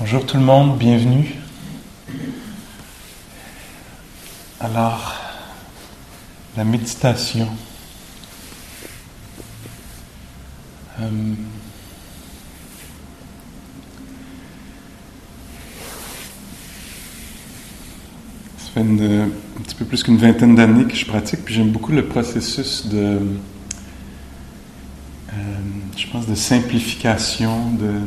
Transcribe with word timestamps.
Bonjour 0.00 0.24
tout 0.24 0.38
le 0.38 0.42
monde, 0.42 0.78
bienvenue. 0.78 1.34
Alors, 4.58 5.14
la 6.56 6.64
méditation. 6.64 7.46
Euh, 11.00 11.04
ça 18.56 18.70
fait 18.72 18.80
un 18.80 19.28
petit 19.62 19.74
peu 19.74 19.84
plus 19.84 20.02
qu'une 20.02 20.16
vingtaine 20.16 20.54
d'années 20.54 20.86
que 20.86 20.94
je 20.94 21.04
pratique, 21.04 21.44
puis 21.44 21.54
j'aime 21.54 21.72
beaucoup 21.72 21.92
le 21.92 22.06
processus 22.06 22.86
de, 22.86 23.18
euh, 25.34 25.36
je 25.94 26.06
pense, 26.06 26.26
de 26.26 26.34
simplification, 26.34 27.72
de 27.72 28.00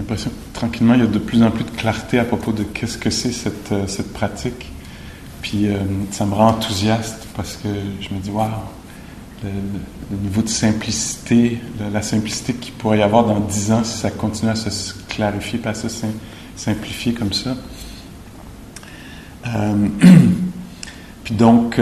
j'ai 0.00 0.06
l'impression 0.06 0.30
que 0.30 0.58
tranquillement, 0.58 0.94
il 0.94 1.00
y 1.00 1.02
a 1.02 1.06
de 1.06 1.18
plus 1.18 1.42
en 1.42 1.50
plus 1.50 1.64
de 1.64 1.70
clarté 1.70 2.18
à 2.18 2.24
propos 2.24 2.52
de 2.52 2.62
qu'est-ce 2.62 2.96
que 2.96 3.10
c'est 3.10 3.32
cette, 3.32 3.70
euh, 3.72 3.86
cette 3.86 4.14
pratique. 4.14 4.72
Puis 5.42 5.68
euh, 5.68 5.76
ça 6.10 6.24
me 6.24 6.32
rend 6.32 6.48
enthousiaste 6.48 7.28
parce 7.36 7.56
que 7.56 7.68
je 8.00 8.14
me 8.14 8.18
dis, 8.20 8.30
waouh, 8.30 8.48
le, 9.44 10.16
niveau 10.22 10.40
de 10.40 10.48
simplicité, 10.48 11.60
la, 11.92 12.00
simplicité 12.00 12.54
qu'il 12.54 12.72
pourrait 12.72 13.00
y 13.00 13.02
avoir 13.02 13.26
dans 13.26 13.40
dix 13.40 13.72
ans 13.72 13.84
si 13.84 13.98
ça 13.98 14.10
continue 14.10 14.50
à 14.50 14.54
se 14.54 14.94
clarifier, 15.08 15.58
pas 15.58 15.70
à 15.70 15.74
se 15.74 15.88
sim 15.88 16.08
simplifier 16.56 17.12
comme 17.12 17.34
ça. 17.34 17.54
Euh, 19.48 19.88
puis 21.24 21.34
donc, 21.34 21.78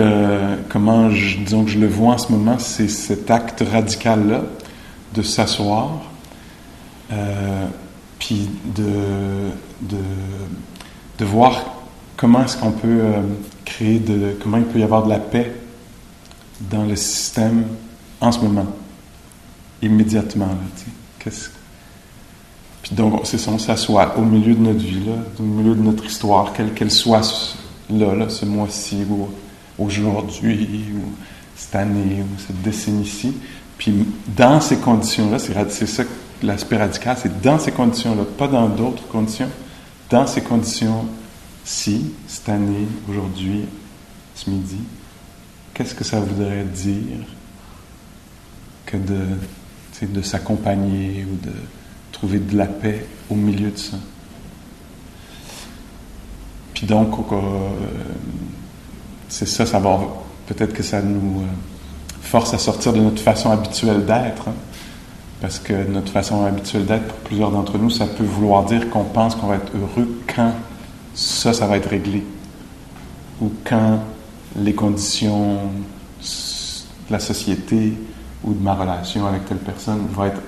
comment 0.69 1.11
je, 1.11 1.39
disons 1.39 1.65
que 1.65 1.71
je 1.71 1.78
le 1.78 1.87
vois 1.87 2.15
en 2.15 2.19
ce 2.19 2.33
moment, 2.33 2.59
c'est 2.59 2.89
cet 2.89 3.31
acte 3.31 3.62
radical-là 3.71 4.43
de 5.15 5.23
s'asseoir. 5.23 6.03
Puis 8.19 8.49
de, 8.75 9.51
de, 9.83 9.97
de, 11.19 11.25
voir 11.25 11.83
comment 12.17 12.45
est-ce 12.45 12.57
qu'on 12.57 12.73
peut 12.73 12.89
euh, 12.89 13.23
créer 13.65 13.99
de, 13.99 14.37
comment 14.43 14.57
il 14.57 14.65
peut 14.65 14.81
y 14.81 14.83
avoir 14.83 15.05
de 15.05 15.11
la 15.11 15.19
paix 15.19 15.55
dans 16.71 16.85
le 16.85 16.97
système 16.97 17.65
en 18.21 18.33
ce 18.33 18.41
moment, 18.41 18.67
immédiatement. 19.83 20.47
Là. 20.47 21.33
Puis 22.83 22.95
donc, 22.95 23.21
c'est 23.25 23.39
ça, 23.39 23.51
on 23.51 23.59
s'assoit 23.59 24.17
au 24.17 24.23
milieu 24.23 24.55
de 24.55 24.61
notre 24.61 24.79
vie, 24.79 25.05
là, 25.05 25.15
au 25.39 25.43
milieu 25.43 25.75
de 25.75 25.83
notre 25.83 26.05
histoire, 26.05 26.53
quelle 26.53 26.73
qu'elle 26.73 26.91
soit 26.91 27.57
là, 27.91 28.15
là 28.15 28.29
ce 28.29 28.45
mois-ci, 28.45 29.05
ou 29.09 29.29
aujourd'hui, 29.79 30.69
ou 30.95 31.13
cette 31.57 31.75
année, 31.75 32.23
ou 32.23 32.41
cette 32.41 32.63
décennie-ci. 32.63 33.35
Puis 33.77 33.93
dans 34.37 34.61
ces 34.61 34.79
conditions-là, 34.79 35.39
c'est, 35.39 35.71
c'est 35.71 35.87
ça 35.87 36.05
l'aspect 36.42 36.77
radical, 36.77 37.17
c'est 37.20 37.41
dans 37.41 37.58
ces 37.58 37.72
conditions-là, 37.72 38.22
pas 38.36 38.48
dans 38.48 38.69
d'autres 38.69 39.06
conditions, 39.08 39.48
dans 40.11 40.27
ces 40.27 40.41
conditions-ci, 40.41 42.12
cette 42.27 42.48
année, 42.48 42.86
aujourd'hui, 43.08 43.64
ce 44.34 44.50
midi, 44.50 44.78
qu'est-ce 45.75 45.94
que 45.94 46.05
ça 46.05 46.20
voudrait 46.20 46.64
dire 46.64 47.19
que 48.87 48.97
de, 48.97 50.22
s'accompagner 50.22 51.27
ou 51.31 51.47
de 51.47 51.53
trouver 52.12 52.38
de 52.38 52.56
la 52.56 52.66
paix 52.66 53.06
au 53.28 53.34
milieu 53.34 53.71
de 53.71 53.77
ça? 53.77 53.97
Puis 56.72 56.87
donc, 56.87 57.19
euh, 57.32 57.71
c'est 59.28 59.48
ça, 59.48 59.66
ça 59.66 59.78
va, 59.78 60.00
peut-être 60.47 60.72
que 60.72 60.82
ça 60.82 61.03
nous 61.03 61.41
euh, 61.41 61.47
force 62.22 62.54
à 62.54 62.59
sortir 62.59 62.93
de 62.93 63.00
notre 63.00 63.21
façon 63.21 63.50
habituelle 63.50 64.06
d'être. 64.06 64.48
Hein? 64.48 64.54
Parce 65.41 65.59
que 65.60 65.72
notre 65.88 66.10
façon 66.10 66.44
habituelle 66.44 66.84
d'être, 66.84 67.06
pour 67.06 67.19
plusieurs 67.19 67.50
d'entre 67.50 67.78
nous, 67.78 67.91
ça 67.91 68.06
peut 68.06 68.25
vouloir 68.25 68.65
dire 68.65 68.91
qu'on 68.91 69.04
pense 69.04 69.37
qu'on 69.37 69.47
va 69.47 69.56
être 69.56 69.72
heureux 69.76 70.21
quand 70.34 70.53
ça, 71.15 71.53
ça 71.53 71.66
va 71.66 71.76
être 71.76 71.88
réglé. 71.88 72.25
Ou 73.41 73.53
quand 73.65 74.00
les 74.56 74.75
conditions 74.75 75.59
de 76.21 77.12
la 77.12 77.21
société 77.21 77.93
ou 78.44 78.53
de 78.53 78.62
ma 78.62 78.75
relation 78.75 79.27
avec 79.27 79.47
telle 79.47 79.59
personne 79.59 80.06
vont 80.12 80.25
être. 80.25 80.41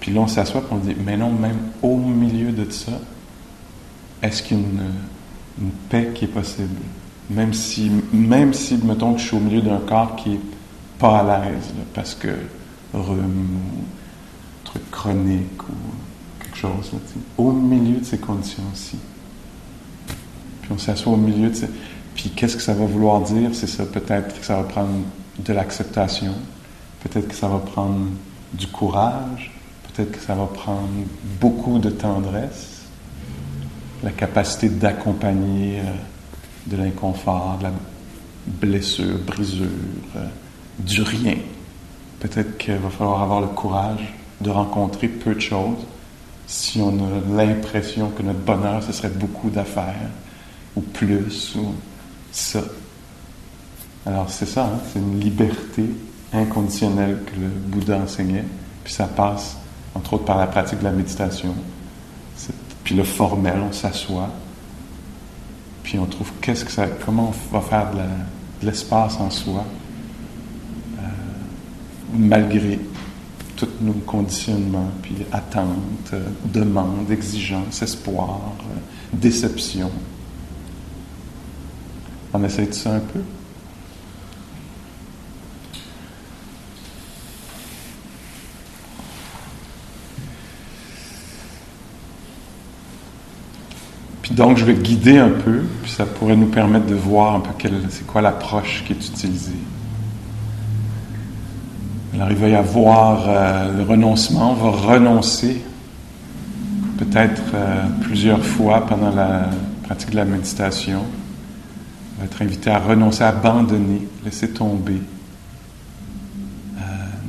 Puis 0.00 0.12
là, 0.12 0.20
on 0.20 0.26
s'assoit 0.26 0.60
et 0.60 0.64
on 0.70 0.76
dit 0.76 0.96
Mais 1.04 1.16
non, 1.16 1.30
même 1.30 1.58
au 1.82 1.96
milieu 1.96 2.52
de 2.52 2.70
ça, 2.70 2.92
est-ce 4.22 4.42
a 4.54 4.56
une, 4.56 5.70
paix 5.88 6.12
qui 6.14 6.24
est 6.26 6.28
possible? 6.28 6.80
Même 7.30 7.52
si, 7.52 7.90
même 8.12 8.54
si, 8.54 8.78
mettons 8.78 9.14
que 9.14 9.20
je 9.20 9.26
suis 9.26 9.36
au 9.36 9.40
milieu 9.40 9.60
d'un 9.60 9.78
corps 9.78 10.16
qui 10.16 10.30
n'est 10.30 10.40
pas 10.98 11.18
à 11.18 11.40
l'aise, 11.40 11.74
parce 11.94 12.14
que 12.14 12.28
truc 14.68 14.90
chronique 14.90 15.62
ou 15.62 16.42
quelque 16.42 16.56
chose. 16.56 16.92
Là, 16.92 16.98
au 17.38 17.52
milieu 17.52 18.00
de 18.00 18.04
ces 18.04 18.18
conditions-ci. 18.18 18.98
Puis 20.62 20.70
on 20.72 20.78
s'assoit 20.78 21.12
au 21.12 21.16
milieu 21.16 21.48
de 21.48 21.54
ces... 21.54 21.68
Puis 22.14 22.30
qu'est-ce 22.30 22.56
que 22.56 22.62
ça 22.62 22.74
va 22.74 22.84
vouloir 22.84 23.22
dire? 23.22 23.50
C'est 23.54 23.66
ça, 23.66 23.86
peut-être 23.86 24.38
que 24.38 24.44
ça 24.44 24.56
va 24.56 24.64
prendre 24.64 24.90
de 25.38 25.52
l'acceptation, 25.52 26.34
peut-être 27.02 27.28
que 27.28 27.34
ça 27.34 27.48
va 27.48 27.58
prendre 27.58 28.06
du 28.52 28.66
courage, 28.66 29.52
peut-être 29.84 30.12
que 30.12 30.20
ça 30.20 30.34
va 30.34 30.46
prendre 30.46 30.88
beaucoup 31.40 31.78
de 31.78 31.90
tendresse, 31.90 32.82
la 34.02 34.10
capacité 34.10 34.68
d'accompagner 34.68 35.78
euh, 35.78 35.82
de 36.66 36.76
l'inconfort, 36.76 37.56
de 37.58 37.64
la 37.64 37.72
blessure, 38.46 39.18
brisure, 39.26 39.66
euh, 40.16 40.26
du 40.80 41.02
rien. 41.02 41.36
Peut-être 42.20 42.58
qu'il 42.58 42.74
va 42.74 42.90
falloir 42.90 43.22
avoir 43.22 43.40
le 43.40 43.46
courage 43.46 44.12
de 44.40 44.50
rencontrer 44.50 45.08
peu 45.08 45.34
de 45.34 45.40
choses 45.40 45.84
si 46.48 46.80
on 46.80 46.88
a 46.88 47.44
l'impression 47.44 48.08
que 48.08 48.22
notre 48.22 48.38
bonheur, 48.38 48.82
ce 48.82 48.92
serait 48.92 49.10
beaucoup 49.10 49.50
d'affaires, 49.50 50.08
ou 50.74 50.80
plus, 50.80 51.54
ou 51.56 51.74
ça. 52.32 52.60
Alors 54.06 54.30
c'est 54.30 54.46
ça, 54.46 54.64
hein? 54.64 54.80
c'est 54.90 54.98
une 54.98 55.20
liberté 55.20 55.84
inconditionnelle 56.32 57.18
que 57.26 57.38
le 57.38 57.48
Bouddha 57.48 57.98
enseignait, 57.98 58.44
puis 58.82 58.92
ça 58.92 59.04
passe, 59.04 59.58
entre 59.94 60.14
autres, 60.14 60.24
par 60.24 60.38
la 60.38 60.46
pratique 60.46 60.78
de 60.78 60.84
la 60.84 60.92
méditation. 60.92 61.54
Puis 62.82 62.94
le 62.94 63.04
formel, 63.04 63.58
on 63.68 63.72
s'assoit, 63.72 64.30
puis 65.82 65.98
on 65.98 66.06
trouve 66.06 66.32
qu'est-ce 66.40 66.64
que 66.64 66.72
ça, 66.72 66.86
comment 67.04 67.30
on 67.30 67.54
va 67.54 67.60
faire 67.60 67.90
de, 67.92 68.66
l'espace 68.66 69.20
en 69.20 69.30
soi, 69.30 69.64
euh, 70.98 71.02
malgré 72.14 72.80
tous 73.58 73.68
nos 73.80 73.92
conditionnements, 73.92 74.90
puis 75.02 75.16
attentes, 75.32 76.12
euh, 76.12 76.20
demandes, 76.44 77.10
exigences, 77.10 77.82
espoirs, 77.82 78.54
euh, 78.60 78.78
déceptions. 79.12 79.90
On 82.32 82.44
essaie 82.44 82.66
de 82.66 82.72
ça 82.72 82.94
un 82.94 83.00
peu? 83.00 83.20
Puis 94.22 94.34
donc, 94.34 94.56
je 94.56 94.64
vais 94.64 94.74
guider 94.74 95.18
un 95.18 95.30
peu, 95.30 95.62
puis 95.82 95.90
ça 95.90 96.06
pourrait 96.06 96.36
nous 96.36 96.46
permettre 96.46 96.86
de 96.86 96.94
voir 96.94 97.34
un 97.34 97.40
peu 97.40 97.50
quelle, 97.58 97.80
c'est 97.88 98.06
quoi 98.06 98.22
l'approche 98.22 98.84
qui 98.86 98.92
est 98.92 99.08
utilisée. 99.08 99.52
Il 102.20 102.34
va 102.34 102.48
y 102.48 102.54
avoir 102.56 103.24
euh, 103.28 103.76
le 103.76 103.84
renoncement, 103.84 104.50
on 104.50 104.54
va 104.54 104.70
renoncer 104.94 105.62
peut-être 106.98 107.42
euh, 107.54 107.86
plusieurs 108.02 108.44
fois 108.44 108.84
pendant 108.86 109.14
la 109.14 109.48
pratique 109.84 110.10
de 110.10 110.16
la 110.16 110.24
méditation. 110.24 111.04
On 112.16 112.20
va 112.20 112.24
être 112.24 112.42
invité 112.42 112.70
à 112.70 112.80
renoncer, 112.80 113.22
à 113.22 113.28
abandonner, 113.28 114.08
laisser 114.24 114.50
tomber 114.50 115.00
euh, 116.76 116.80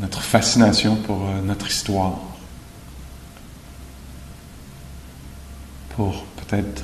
notre 0.01 0.21
fascination 0.21 0.95
pour 0.95 1.19
notre 1.45 1.67
histoire, 1.67 2.17
pour 5.95 6.23
peut-être 6.37 6.83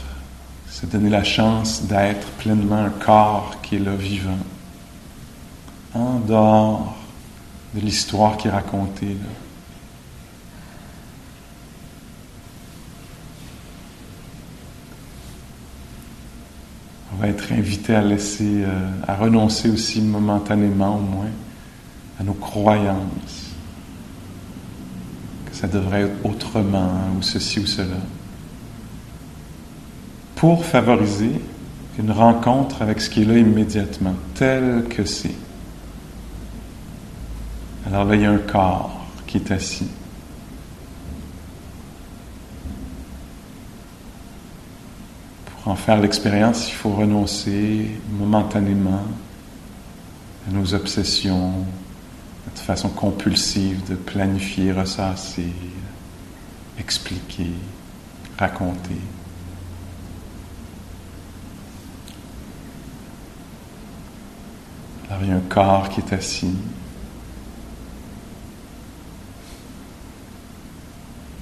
se 0.70 0.86
donner 0.86 1.10
la 1.10 1.24
chance 1.24 1.82
d'être 1.84 2.28
pleinement 2.38 2.86
un 2.86 2.90
corps 2.92 3.56
qui 3.64 3.78
est 3.78 3.80
là 3.80 3.96
vivant, 3.96 4.38
en 5.96 6.20
dehors 6.20 6.95
de 7.76 7.82
l'histoire 7.82 8.38
qui 8.38 8.48
est 8.48 8.52
racontée. 8.52 9.18
On 17.14 17.22
va 17.22 17.28
être 17.28 17.52
invité 17.52 17.96
à 17.96 18.02
laisser, 18.02 18.64
euh, 18.64 18.90
à 19.08 19.16
renoncer 19.16 19.70
aussi 19.70 20.02
momentanément 20.02 20.98
au 20.98 21.02
moins 21.02 21.32
à 22.20 22.24
nos 22.24 22.34
croyances, 22.34 23.52
que 25.46 25.56
ça 25.56 25.68
devrait 25.68 26.04
être 26.04 26.26
autrement 26.26 26.94
ou 27.18 27.22
ceci 27.22 27.60
ou 27.60 27.66
cela, 27.66 27.98
pour 30.36 30.66
favoriser 30.66 31.42
une 32.00 32.12
rencontre 32.12 32.82
avec 32.82 33.02
ce 33.02 33.10
qui 33.10 33.22
est 33.22 33.26
là 33.26 33.38
immédiatement, 33.38 34.16
tel 34.34 34.86
que 34.90 35.06
c'est. 35.06 35.45
Alors 37.86 38.06
là, 38.06 38.16
il 38.16 38.22
y 38.22 38.26
a 38.26 38.32
un 38.32 38.40
corps 38.40 39.06
qui 39.28 39.38
est 39.38 39.52
assis. 39.52 39.88
Pour 45.46 45.72
en 45.72 45.76
faire 45.76 46.02
l'expérience, 46.02 46.68
il 46.70 46.74
faut 46.74 46.92
renoncer 46.92 48.00
momentanément 48.12 49.04
à 50.48 50.52
nos 50.52 50.74
obsessions, 50.74 51.66
notre 52.48 52.62
façon 52.62 52.90
compulsive 52.90 53.88
de 53.90 53.96
planifier, 53.96 54.72
ressasser, 54.72 55.52
expliquer, 56.80 57.52
raconter. 58.38 58.98
Alors 65.10 65.24
il 65.24 65.30
y 65.30 65.32
a 65.32 65.36
un 65.36 65.40
corps 65.40 65.90
qui 65.90 66.02
est 66.02 66.14
assis. 66.14 66.56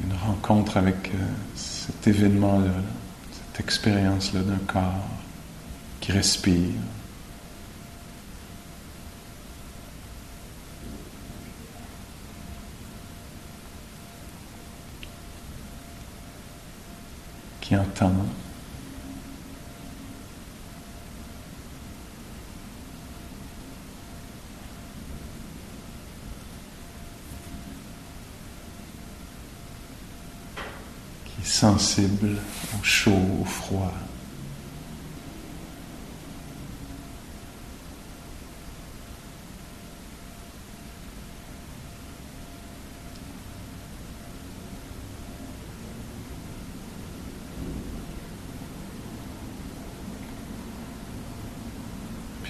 Une 0.03 0.12
rencontre 0.27 0.77
avec 0.77 1.11
euh, 1.13 1.17
cet 1.55 2.07
événement-là, 2.07 2.71
cette 3.31 3.65
expérience-là 3.65 4.41
d'un 4.41 4.59
corps 4.67 5.07
qui 5.99 6.11
respire. 6.11 6.71
qui 17.61 17.77
entend. 17.77 18.11
Sensible 31.43 32.37
au 32.79 32.83
chaud, 32.83 33.19
au 33.41 33.45
froid. 33.45 33.93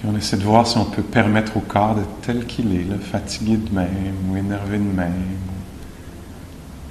On 0.06 0.16
essaie 0.16 0.36
de 0.36 0.44
voir 0.44 0.66
si 0.66 0.76
on 0.76 0.84
peut 0.84 1.02
permettre 1.02 1.56
au 1.56 1.60
corps 1.60 1.94
d'être 1.94 2.20
tel 2.20 2.46
qu'il 2.46 2.74
est, 2.76 2.98
fatigué 2.98 3.56
de 3.56 3.74
même, 3.74 4.14
ou 4.28 4.36
énervé 4.36 4.76
de 4.76 4.82
même, 4.82 5.12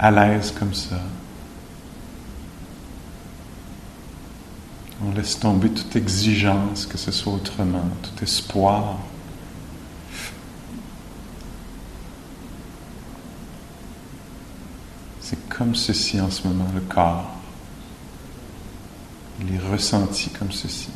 à 0.00 0.10
l'aise 0.10 0.52
comme 0.58 0.74
ça. 0.74 1.00
Laisse 5.14 5.38
tomber 5.38 5.70
toute 5.70 5.96
exigence 5.96 6.86
que 6.86 6.98
ce 6.98 7.10
soit 7.10 7.32
autrement, 7.32 7.88
tout 8.02 8.24
espoir. 8.24 8.98
C'est 15.20 15.48
comme 15.48 15.74
ceci 15.74 16.20
en 16.20 16.30
ce 16.30 16.46
moment, 16.46 16.66
le 16.74 16.80
corps. 16.80 17.30
Il 19.40 19.54
est 19.54 19.70
ressenti 19.70 20.30
comme 20.30 20.52
ceci. 20.52 20.90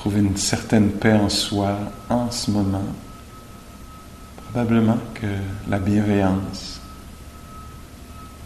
Trouver 0.00 0.20
une 0.20 0.36
certaine 0.38 0.92
paix 0.92 1.12
en 1.12 1.28
soi 1.28 1.76
en 2.08 2.30
ce 2.30 2.50
moment, 2.50 2.86
probablement 4.46 4.96
que 5.12 5.26
la 5.68 5.78
bienveillance 5.78 6.80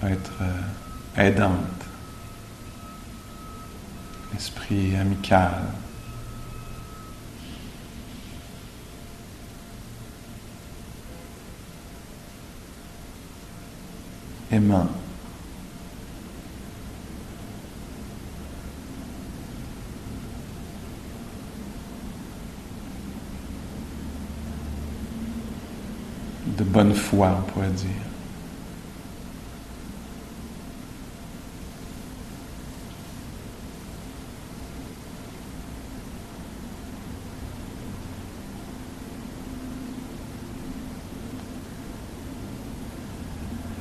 va 0.03 0.11
être 0.11 0.33
euh, 0.43 1.23
aidante, 1.29 1.55
l'esprit 4.33 4.97
amical. 4.97 5.63
aimant. 14.51 14.89
de 26.57 26.64
bonne 26.75 26.93
foi, 26.93 27.39
on 27.39 27.53
pourrait 27.53 27.69
dire. 27.69 27.89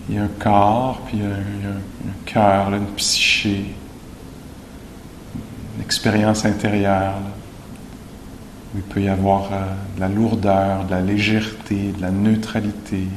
Il 0.08 0.16
y 0.16 0.18
a 0.20 0.24
un 0.24 0.28
corps, 0.28 1.02
puis 1.08 1.18
il 1.18 1.24
y 1.24 1.26
a, 1.26 1.30
un, 1.30 2.26
cœur, 2.26 2.74
une 2.76 2.86
psyché, 2.96 3.74
une 5.76 5.82
expérience 5.82 6.46
intérieure 6.46 7.16
il 8.76 8.82
peut 8.82 9.02
y 9.02 9.08
avoir 9.08 9.54
euh, 9.54 9.74
de 9.96 10.00
la 10.00 10.10
lourdeur, 10.10 10.86
de 10.86 10.92
la 10.92 11.02
légèreté, 11.02 11.92
de 11.92 12.02
la 12.02 12.12
neutralité. 12.12 13.08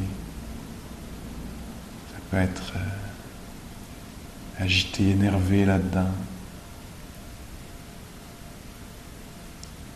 Ça 2.13 2.19
peut 2.31 2.37
être 2.37 2.73
euh, 2.77 4.63
agité, 4.63 5.11
énervé 5.11 5.65
là-dedans. 5.65 6.11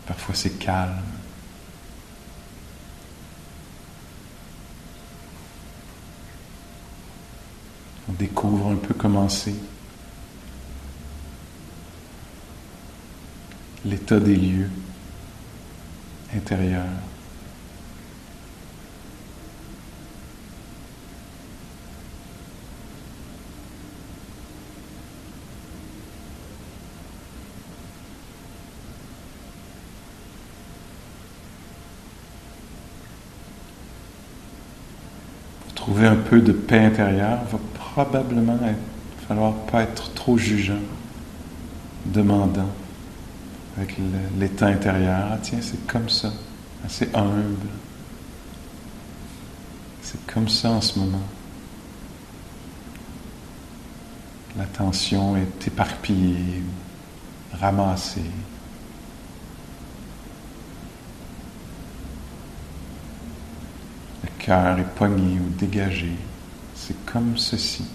Parfois 0.07 0.33
c'est 0.33 0.57
calme. 0.57 0.95
On 8.09 8.13
découvre 8.13 8.71
un 8.71 8.75
peu 8.75 8.95
comment 8.95 9.29
c'est. 9.29 9.55
L'état 13.85 14.19
des 14.19 14.35
lieux 14.35 14.69
Pour 35.63 35.73
trouver 35.73 36.07
un 36.07 36.15
peu 36.15 36.39
de 36.39 36.53
paix 36.53 36.79
intérieure, 36.79 37.39
va 37.51 37.59
probablement 37.73 38.57
être, 38.63 39.27
falloir 39.27 39.53
pas 39.53 39.83
être 39.83 40.13
trop 40.13 40.37
jugeant, 40.37 40.79
demandant 42.05 42.69
avec 43.77 43.95
l'état 44.37 44.67
intérieur. 44.67 45.29
Ah, 45.31 45.37
tiens, 45.41 45.59
c'est 45.61 45.85
comme 45.87 46.09
ça, 46.09 46.31
assez 46.85 47.09
humble. 47.13 47.67
C'est 50.01 50.25
comme 50.25 50.49
ça 50.49 50.71
en 50.71 50.81
ce 50.81 50.99
moment. 50.99 51.23
L'attention 54.57 55.37
est 55.37 55.67
éparpillée, 55.67 56.61
ramassée. 57.53 58.21
Le 64.23 64.29
cœur 64.39 64.77
est 64.77 64.95
pogné 64.95 65.39
ou 65.39 65.49
dégagé. 65.57 66.17
C'est 66.75 67.05
comme 67.05 67.37
ceci. 67.37 67.85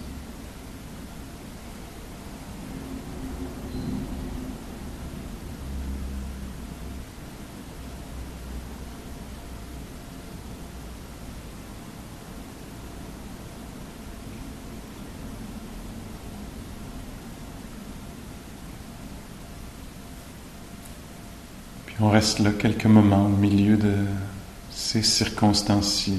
on 21.90 22.04
reste 22.16 22.38
là 22.38 22.50
quelques 22.50 22.87
moments 22.87 23.26
au 23.26 23.28
milieu 23.28 23.76
de 23.76 23.92
ces 24.70 25.02
circonstances-ci. 25.02 26.14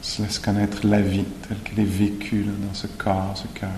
On 0.00 0.02
se 0.02 0.22
laisse 0.22 0.38
connaître 0.38 0.86
la 0.86 1.02
vie 1.02 1.26
telle 1.46 1.58
qu'elle 1.58 1.80
est 1.80 1.84
vécue 1.84 2.44
dans 2.44 2.72
ce 2.72 2.86
corps, 2.86 3.36
ce 3.36 3.48
cœur. 3.48 3.68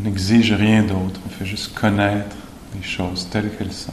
On 0.00 0.06
n'exige 0.18 0.52
rien 0.52 0.82
d'autre, 0.82 1.20
on 1.24 1.28
fait 1.28 1.46
juste 1.46 1.74
connaître 1.74 2.34
les 2.74 2.82
choses 2.82 3.28
telles 3.30 3.50
qu'elles 3.56 3.72
sont. 3.72 3.92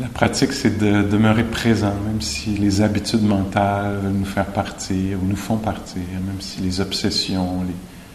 La 0.00 0.08
pratique, 0.08 0.52
c'est 0.52 0.78
de 0.78 1.02
demeurer 1.02 1.44
présent, 1.44 1.94
même 2.06 2.20
si 2.20 2.50
les 2.50 2.82
habitudes 2.82 3.22
mentales 3.22 3.98
veulent 3.98 4.12
nous 4.12 4.24
faire 4.24 4.46
partir 4.46 5.18
ou 5.20 5.26
nous 5.26 5.36
font 5.36 5.56
partir, 5.56 6.02
même 6.24 6.40
si 6.40 6.60
les 6.60 6.80
obsessions, 6.80 7.64
les 7.64 7.74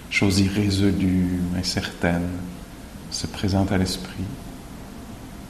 choses 0.09 0.39
irrésolues, 0.39 1.41
incertaines 1.57 2.29
se 3.11 3.27
présentent 3.27 3.71
à 3.71 3.77
l'esprit. 3.77 4.23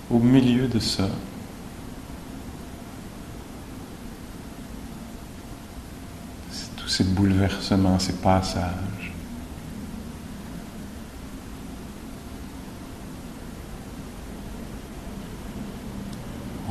Au 0.10 0.20
milieu 0.20 0.68
de 0.68 0.80
ça, 0.80 1.08
tous 6.78 6.88
ces 6.88 7.04
bouleversements, 7.04 8.00
ces 8.00 8.14
passages, 8.14 9.03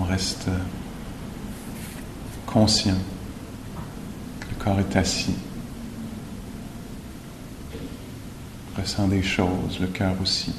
reste 0.05 0.49
conscient 2.47 2.99
que 4.41 4.47
le 4.51 4.57
corps 4.57 4.81
est 4.81 4.97
assis, 4.97 5.35
ressent 8.77 9.09
des 9.09 9.23
choses, 9.23 9.79
le 9.81 9.87
cœur 9.89 10.15
aussi, 10.21 10.55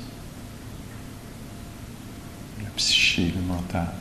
le 2.59 2.69
psyché, 2.75 3.33
le 3.35 3.41
mental. 3.41 3.93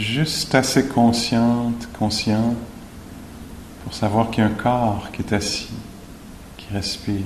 Juste 0.00 0.54
assez 0.54 0.88
consciente, 0.88 1.88
conscient 1.98 2.54
pour 3.84 3.94
savoir 3.94 4.30
qu'il 4.30 4.42
y 4.42 4.46
a 4.46 4.50
un 4.50 4.54
corps 4.54 5.10
qui 5.12 5.22
est 5.22 5.32
assis, 5.32 5.68
qui 6.56 6.66
respire. 6.72 7.24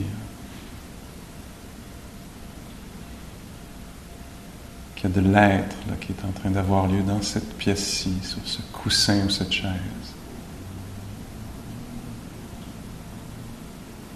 Qu'il 4.96 5.10
y 5.10 5.12
a 5.12 5.20
de 5.20 5.28
l'être 5.28 5.76
qui 6.00 6.12
est 6.12 6.24
en 6.24 6.32
train 6.32 6.50
d'avoir 6.50 6.86
lieu 6.86 7.02
dans 7.02 7.22
cette 7.22 7.54
pièce-ci, 7.56 8.14
sur 8.22 8.40
ce 8.44 8.60
coussin 8.72 9.24
ou 9.26 9.30
cette 9.30 9.52
chaise. 9.52 9.70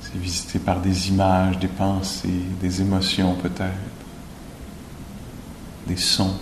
C'est 0.01 0.19
visité 0.19 0.59
par 0.59 0.81
des 0.81 1.09
images, 1.09 1.59
des 1.59 1.69
pensées, 1.69 2.43
des 2.61 2.81
émotions 2.81 3.35
peut-être, 3.35 3.75
des 5.87 5.97
sons. 5.97 6.39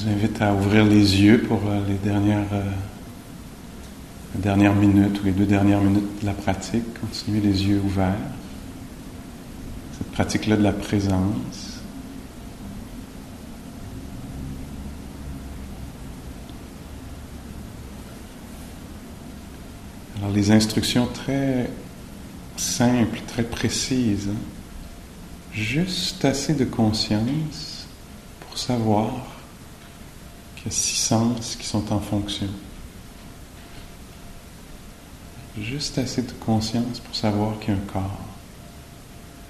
Vous 0.00 0.08
invite 0.08 0.40
à 0.40 0.54
ouvrir 0.54 0.84
les 0.84 1.20
yeux 1.20 1.42
pour 1.42 1.60
euh, 1.66 1.80
les 1.86 1.94
dernières, 1.94 2.52
euh, 2.52 2.62
dernières 4.34 4.74
minutes 4.74 5.20
ou 5.20 5.26
les 5.26 5.32
deux 5.32 5.44
dernières 5.44 5.80
minutes 5.80 6.22
de 6.22 6.26
la 6.26 6.32
pratique. 6.32 6.84
Continuez 7.00 7.40
les 7.40 7.66
yeux 7.66 7.80
ouverts. 7.84 8.14
Cette 9.98 10.10
pratique-là 10.12 10.56
de 10.56 10.62
la 10.62 10.72
présence. 10.72 11.80
Alors 20.18 20.32
les 20.32 20.50
instructions 20.50 21.08
très 21.12 21.68
simples, 22.56 23.20
très 23.26 23.42
précises. 23.42 24.28
Hein. 24.30 24.38
Juste 25.52 26.24
assez 26.24 26.54
de 26.54 26.64
conscience 26.64 27.86
pour 28.40 28.56
savoir 28.56 29.39
il 30.60 30.66
y 30.66 30.68
a 30.68 30.70
six 30.70 30.96
sens 30.96 31.56
qui 31.56 31.66
sont 31.66 31.92
en 31.92 32.00
fonction. 32.00 32.48
Juste 35.58 35.98
assez 35.98 36.22
de 36.22 36.32
conscience 36.32 37.00
pour 37.00 37.14
savoir 37.14 37.58
qu'il 37.58 37.74
y 37.74 37.76
a 37.76 37.80
un 37.80 37.86
corps 37.86 38.18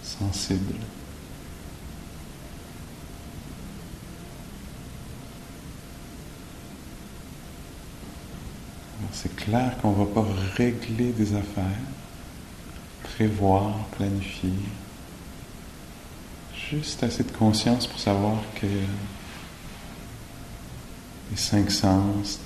sensible. 0.03 0.75
C'est 9.13 9.35
clair 9.37 9.77
qu'on 9.83 9.91
ne 9.91 10.05
va 10.05 10.07
pas 10.07 10.27
régler 10.57 11.13
des 11.13 11.35
affaires, 11.35 11.65
prévoir, 13.03 13.75
planifier. 13.97 14.51
Juste 16.71 17.03
assez 17.03 17.25
de 17.25 17.33
conscience 17.33 17.87
pour 17.87 17.99
savoir 17.99 18.37
que 18.55 18.67
les 21.31 21.37
cinq 21.37 21.71
sens 21.71 22.41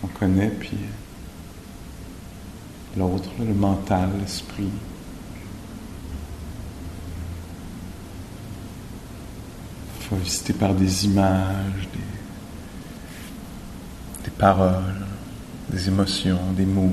qu'on 0.00 0.08
connaît, 0.08 0.50
puis 0.50 0.76
l'autre, 2.96 3.30
le 3.38 3.54
mental, 3.54 4.10
l'esprit. 4.20 4.70
Faut 10.00 10.16
visiter 10.16 10.52
par 10.52 10.74
des 10.74 11.04
images, 11.04 11.88
des, 11.92 12.00
des 14.24 14.30
paroles, 14.30 15.06
des 15.68 15.88
émotions, 15.88 16.52
des 16.56 16.66
moods. 16.66 16.92